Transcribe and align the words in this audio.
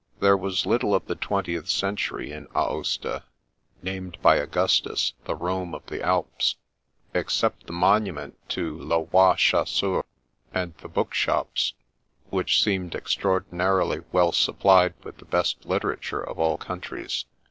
There 0.19 0.35
was 0.35 0.65
little 0.65 0.95
of 0.95 1.05
the 1.05 1.13
Twentieth 1.13 1.69
Century 1.69 2.31
in 2.31 2.47
Aosta 2.55 3.21
(named 3.83 4.17
by 4.23 4.37
Augustus 4.37 5.13
the" 5.25 5.35
Rome 5.35 5.75
of 5.75 5.85
the 5.85 6.01
Alps"), 6.01 6.55
except 7.13 7.67
the 7.67 7.73
monument 7.73 8.35
to 8.49 8.79
"Le 8.79 9.03
Roi 9.03 9.35
Chas 9.35 9.69
seur," 9.69 10.01
and 10.55 10.73
the 10.77 10.87
bookshops, 10.89 11.75
which 12.31 12.63
seemed 12.63 12.93
extraor 12.93 13.41
dinarily 13.43 14.03
well 14.11 14.31
supplied 14.31 14.95
with 15.03 15.19
the 15.19 15.25
best 15.25 15.67
literature 15.67 16.21
of 16.23 16.39
all 16.39 16.57
countries. 16.57 17.25